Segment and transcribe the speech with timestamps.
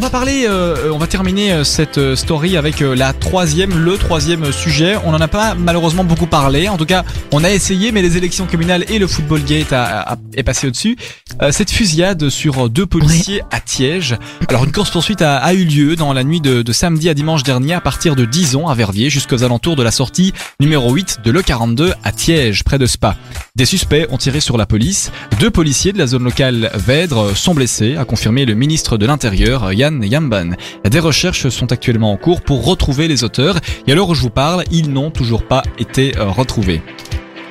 [0.00, 3.78] on va parler, euh, on va terminer euh, cette euh, story avec euh, la troisième,
[3.84, 4.96] le troisième sujet.
[5.04, 6.70] On n'en a pas malheureusement beaucoup parlé.
[6.70, 10.12] En tout cas, on a essayé, mais les élections communales et le football gate a,
[10.12, 10.96] a- est passé au-dessus.
[11.42, 14.16] Euh, cette fusillade sur deux policiers à Tiège.
[14.48, 17.14] Alors une course poursuite a, a eu lieu dans la nuit de, de samedi à
[17.14, 21.18] dimanche dernier à partir de Dizon à Verviers jusqu'aux alentours de la sortie numéro 8
[21.24, 23.16] de l'E42 à Tiège, près de Spa.
[23.54, 25.12] Des suspects ont tiré sur la police.
[25.40, 29.70] Deux policiers de la zone locale Vèdre sont blessés, a confirmé le ministre de l'Intérieur,
[29.74, 34.14] Yann Des recherches sont actuellement en cours pour retrouver les auteurs et à l'heure où
[34.14, 36.82] je vous parle, ils n'ont toujours pas été euh, retrouvés.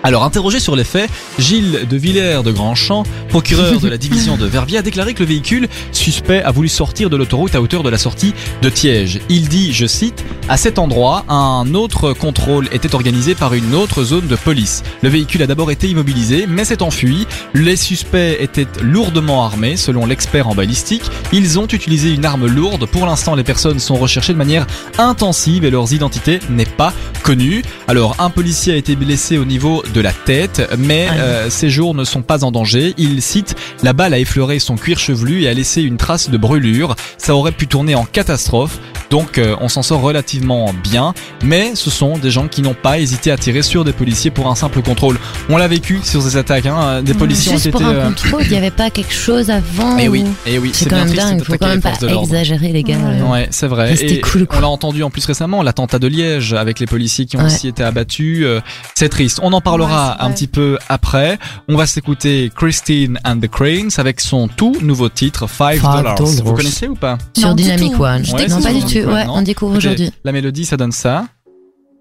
[0.01, 4.45] Alors, interrogé sur les faits, Gilles de Villers de Grandchamp, procureur de la division de
[4.45, 7.89] Verviers, a déclaré que le véhicule suspect a voulu sortir de l'autoroute à hauteur de
[7.89, 9.19] la sortie de Tiège.
[9.27, 14.03] Il dit, je cite, à cet endroit, un autre contrôle était organisé par une autre
[14.03, 14.83] zone de police.
[15.01, 17.27] Le véhicule a d'abord été immobilisé, mais s'est enfui.
[17.53, 21.03] Les suspects étaient lourdement armés, selon l'expert en balistique.
[21.33, 22.85] Ils ont utilisé une arme lourde.
[22.85, 24.65] Pour l'instant, les personnes sont recherchées de manière
[24.97, 27.63] intensive et leurs identités n'est pas connue.
[27.87, 31.17] Alors, un policier a été blessé au niveau de la tête, mais Aïe.
[31.19, 32.93] euh, ses jours ne sont pas en danger.
[32.97, 36.37] Il cite la balle a effleuré son cuir chevelu et a laissé une trace de
[36.37, 36.95] brûlure.
[37.17, 38.79] Ça aurait pu tourner en catastrophe.
[39.09, 42.99] Donc euh, on s'en sort relativement bien, mais ce sont des gens qui n'ont pas
[42.99, 45.17] hésité à tirer sur des policiers pour un simple contrôle.
[45.49, 47.01] On l'a vécu sur ces attaques, hein.
[47.01, 47.89] des policiers Juste ont pour été...
[47.89, 49.97] un euh, contrôle, il n'y avait pas quelque chose avant.
[49.97, 51.81] Eh oui, ou- eh oui, C'est quand bien même triste dingue, faut quand les même
[51.81, 52.97] pas exagérer les gars.
[52.97, 53.19] Ouais.
[53.21, 53.31] euh.
[53.31, 53.95] Ouais, c'est vrai.
[54.03, 54.57] Et cool, quoi.
[54.59, 57.45] on l'a entendu en plus récemment, l'attentat de Liège avec les policiers qui ont Ouais.
[57.45, 58.39] aussi été abattus.
[58.43, 58.59] euh,
[58.95, 59.39] c'est triste.
[59.41, 61.37] On en parlera Ouais, un petit peu après.
[61.67, 66.15] On va s'écouter Christine and the Cranes avec son tout nouveau titre Five Five Dollars.
[66.15, 66.33] dollars.
[66.43, 67.17] Vous connaissez ou pas?
[67.37, 67.99] Sur Dynamic.
[67.99, 68.25] One.
[68.25, 68.98] Je Ouais, non, pas du tout.
[69.05, 70.11] Ouais, on découvre aujourd'hui.
[70.23, 71.25] La mélodie, ça donne ça.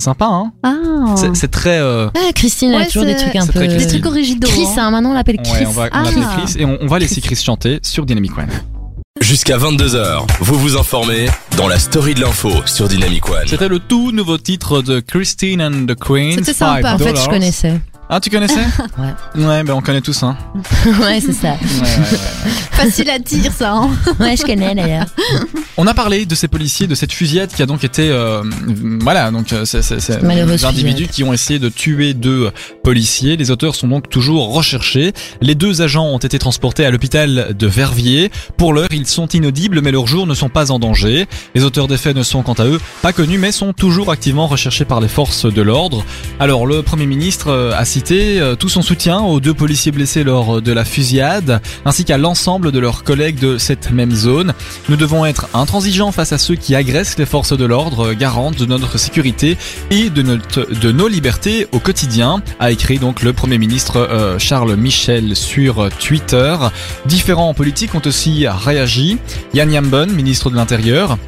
[0.01, 1.15] Sympa, hein Ah.
[1.35, 1.79] C'est- très.
[1.81, 3.67] euh, Ah, Christine a Ouais, toujours des trucs un peu.
[3.67, 4.47] Des trucs originaux.
[4.47, 4.75] Chris, hein.
[4.79, 5.65] hein, maintenant on l'appelle Chris.
[5.65, 6.03] Ouais, on va, on Ah.
[6.05, 8.47] l'appelle Chris et on, on va laisser Chris chanter sur Dynamic One.
[9.21, 11.27] Jusqu'à 22h, vous vous informez
[11.57, 13.49] dans la story de l'info sur Dynamic One.
[13.49, 16.35] C'était le tout nouveau titre de Christine and the Cranes.
[16.37, 16.95] C'était sympa.
[16.95, 17.81] En fait, je connaissais.
[18.11, 18.55] Ah, tu connaissais
[18.99, 19.45] Ouais.
[19.45, 20.37] Ouais, ben on connaît tous, hein.
[21.03, 21.49] ouais, c'est ça.
[21.51, 22.51] Ouais, ouais, ouais.
[22.73, 23.73] Facile à dire, ça.
[23.75, 23.91] hein.
[24.21, 25.05] Ouais, je connais d'ailleurs.
[25.77, 28.43] On a parlé de ces policiers, de cette fusillade qui a donc été, euh,
[29.01, 32.51] voilà, donc euh, c'est c'est- c'est Malheureuse des individus qui ont essayé de tuer deux
[32.83, 33.37] policiers.
[33.37, 35.13] Les auteurs sont donc toujours recherchés.
[35.41, 38.31] Les deux agents ont été transportés à l'hôpital de Verviers.
[38.57, 41.27] Pour l'heure, ils sont inaudibles, mais leurs jours ne sont pas en danger.
[41.55, 44.47] Les auteurs des faits ne sont quant à eux pas connus, mais sont toujours activement
[44.47, 46.05] recherchés par les forces de l'ordre.
[46.41, 50.63] Alors, le premier ministre euh, a euh, tout son soutien aux deux policiers blessés lors
[50.63, 54.55] de la fusillade, ainsi qu'à l'ensemble de leurs collègues de cette même zone.
[54.89, 58.67] Nous devons être intransigeants face à ceux qui agressent les forces de l'ordre, garantes de
[58.67, 59.57] notre sécurité
[59.91, 64.39] et de, notre, de nos libertés au quotidien, a écrit donc le Premier ministre euh,
[64.39, 66.57] Charles Michel sur Twitter.
[67.07, 69.19] Différents politiques ont aussi réagi.
[69.55, 71.19] Yann Yambon, ministre de l'Intérieur,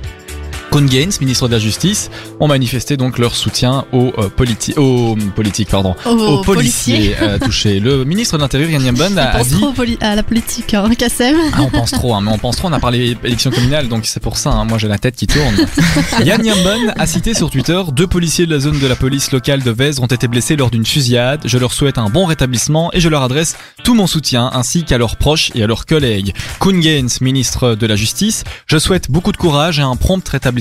[0.71, 5.17] Cohn Gaines, ministre de la Justice, ont manifesté donc leur soutien aux, euh, politi- aux
[5.35, 7.81] politiques, pardon, Aux, aux policiers euh, touchés.
[7.81, 10.75] Le ministre de l'Intérieur, Yann Yambon, a, On a pense dit trop à la politique,
[10.75, 11.37] hein, Kassem.
[11.55, 12.69] ah, on pense trop, hein, mais on pense trop.
[12.69, 14.51] On a parlé élections communales, donc c'est pour ça.
[14.51, 15.57] hein, moi, j'ai la tête qui tourne.
[16.25, 19.65] Yann Yambon a cité sur Twitter deux policiers de la zone de la police locale
[19.65, 21.41] de Vèzre ont été blessés lors d'une fusillade.
[21.47, 24.99] Je leur souhaite un bon rétablissement et je leur adresse tout mon soutien, ainsi qu'à
[24.99, 26.33] leurs proches et à leurs collègues.
[26.61, 30.60] Kuhn Gaines, ministre de la Justice, je souhaite beaucoup de courage et un prompt rétablissement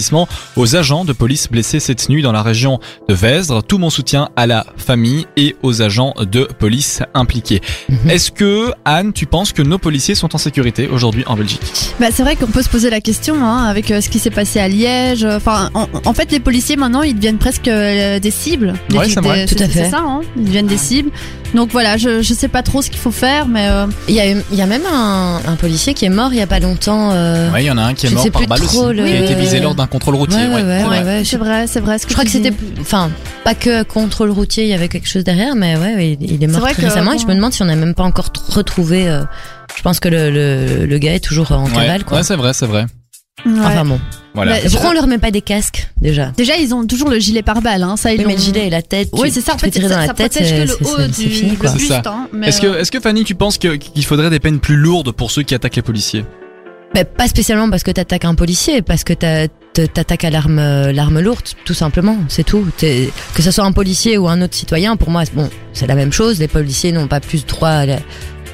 [0.55, 3.61] aux agents de police blessés cette nuit dans la région de Vèzre.
[3.63, 7.61] Tout mon soutien à la famille et aux agents de police impliqués.
[7.89, 8.09] Mhm.
[8.09, 11.61] Est-ce que, Anne, tu penses que nos policiers sont en sécurité aujourd'hui en Belgique?
[11.99, 14.29] Bah, c'est vrai qu'on peut se poser la question hein, avec euh, ce qui s'est
[14.29, 15.23] passé à Liège.
[15.25, 18.73] Enfin, en, en fait, les policiers maintenant, ils deviennent presque euh, des cibles.
[18.89, 19.45] Des- Ouais, c'est des- vrai.
[19.45, 19.83] Tout à c'est- fait.
[19.85, 21.11] C'est ça, hein, ils deviennent des cibles.
[21.55, 24.19] Donc voilà, je, je sais pas trop ce qu'il faut faire, mais euh, Il y
[24.19, 26.59] a, il y a même un, un policier qui est mort il y a pas
[26.59, 27.09] longtemps.
[27.11, 28.77] euh, Ouais, il y en a un qui est je mort par balle aussi.
[28.93, 30.37] le- Il a été visé lors d'un contrôle routier.
[30.39, 30.99] Ouais, ouais, ouais, C'est vrai.
[30.99, 31.97] ouais, ouais, c'est vrai, c'est vrai.
[31.99, 33.09] Ce que Je crois que c'était, enfin,
[33.43, 36.47] pas que contrôle routier, il y avait quelque chose derrière, mais ouais, il, il est
[36.47, 37.13] mort vrai très que, récemment.
[37.13, 39.09] Et je me demande si on n'a même pas encore retrouvé.
[39.09, 39.23] euh,
[39.75, 42.17] je pense que le, le, le gars est toujours en Ouais, cavale, quoi.
[42.19, 42.85] ouais, c'est vrai, c'est vrai.
[43.45, 43.51] Ouais.
[43.63, 43.99] Enfin bon.
[44.35, 44.53] Voilà.
[44.55, 47.41] Bah, pourquoi on leur met pas des casques déjà Déjà, ils ont toujours le gilet
[47.41, 49.07] pare-balles, hein, ça ils Oui, mais le gilet et la tête.
[49.13, 49.55] Oui, tu- c'est ça.
[49.55, 51.29] En fait, ça, dans la ça tête, protège que c'est- le haut c'est- du c'est
[51.29, 51.69] fini, quoi.
[51.69, 51.89] C'est buste.
[51.89, 52.01] ça.
[52.05, 54.75] hein, Est-ce euh, que, est-ce que Fanny, tu penses que- qu'il faudrait des peines plus
[54.75, 56.25] lourdes pour ceux qui attaquent les policiers?
[56.93, 59.47] Mais pas spécialement parce que t'attaques un policier, parce que t'as-
[59.85, 62.17] t'attaques à l'arme, euh, l'arme lourde, tout simplement.
[62.27, 62.65] C'est tout.
[62.77, 65.87] T'es- Que ce soit un policier ou un autre citoyen, pour moi, c'est- bon, c'est
[65.87, 66.39] la même chose.
[66.39, 67.99] Les policiers n'ont pas plus droit à, la-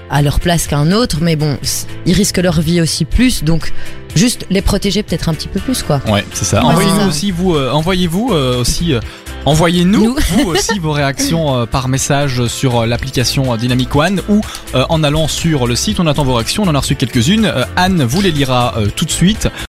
[0.09, 1.57] à leur place qu'un autre, mais bon,
[2.05, 3.73] ils risquent leur vie aussi plus, donc
[4.15, 5.99] juste les protéger peut-être un petit peu plus, quoi.
[6.07, 6.59] Ouais, c'est ça.
[6.63, 7.07] Ouais, Envoyez-nous c'est ça.
[7.07, 8.99] aussi vous, euh, envoyez-vous euh, aussi, euh,
[9.45, 10.17] envoyez-nous Nous.
[10.37, 14.41] vous aussi vos réactions euh, par message sur euh, l'application euh, Dynamic One ou
[14.75, 15.99] euh, en allant sur le site.
[15.99, 16.63] On attend vos réactions.
[16.63, 17.45] On en a reçu quelques-unes.
[17.45, 19.49] Euh, Anne vous les lira euh, tout de suite.